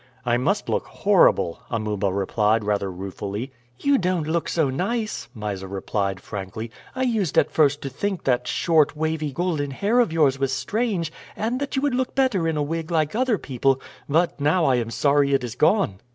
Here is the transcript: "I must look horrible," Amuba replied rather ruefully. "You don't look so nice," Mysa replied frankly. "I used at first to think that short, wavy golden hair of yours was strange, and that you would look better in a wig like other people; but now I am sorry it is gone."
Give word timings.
"I 0.25 0.35
must 0.37 0.67
look 0.67 0.87
horrible," 0.87 1.59
Amuba 1.69 2.11
replied 2.11 2.63
rather 2.63 2.89
ruefully. 2.91 3.51
"You 3.77 3.99
don't 3.99 4.25
look 4.25 4.49
so 4.49 4.71
nice," 4.71 5.29
Mysa 5.35 5.67
replied 5.67 6.19
frankly. 6.21 6.71
"I 6.95 7.03
used 7.03 7.37
at 7.37 7.51
first 7.51 7.83
to 7.83 7.89
think 7.89 8.23
that 8.23 8.47
short, 8.47 8.97
wavy 8.97 9.31
golden 9.31 9.69
hair 9.69 9.99
of 9.99 10.11
yours 10.11 10.39
was 10.39 10.51
strange, 10.51 11.11
and 11.35 11.59
that 11.59 11.75
you 11.75 11.83
would 11.83 11.93
look 11.93 12.15
better 12.15 12.47
in 12.47 12.57
a 12.57 12.63
wig 12.63 12.89
like 12.89 13.13
other 13.13 13.37
people; 13.37 13.79
but 14.09 14.39
now 14.41 14.65
I 14.65 14.77
am 14.77 14.89
sorry 14.89 15.35
it 15.35 15.43
is 15.43 15.53
gone." 15.53 15.99